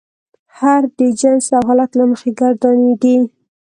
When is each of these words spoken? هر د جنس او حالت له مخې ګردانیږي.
هر 0.57 0.81
د 0.97 0.99
جنس 1.19 1.45
او 1.57 1.61
حالت 1.67 1.91
له 1.99 2.05
مخې 2.11 2.29
ګردانیږي. 2.39 3.17